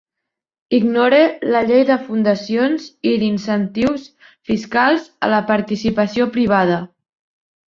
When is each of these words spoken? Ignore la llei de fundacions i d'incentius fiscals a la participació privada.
Ignore 0.77 1.19
la 1.55 1.59
llei 1.67 1.83
de 1.89 1.97
fundacions 2.07 2.87
i 3.09 3.13
d'incentius 3.25 4.09
fiscals 4.51 5.07
a 5.29 5.33
la 5.35 5.43
participació 5.53 6.31
privada. 6.39 6.81